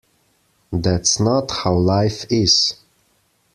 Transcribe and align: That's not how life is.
That's 0.73 1.19
not 1.19 1.51
how 1.51 1.75
life 1.75 2.25
is. 2.31 2.73